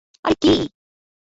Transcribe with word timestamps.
আরে, 0.25 0.35
কী? 0.41 0.53